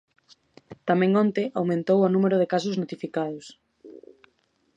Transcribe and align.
Tamén 0.87 1.11
onte 1.23 1.43
aumentou 1.59 1.97
o 2.01 2.11
número 2.15 2.35
de 2.41 2.49
casos 2.53 2.75
notificados. 2.81 3.45